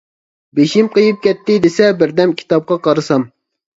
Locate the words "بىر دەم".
2.03-2.35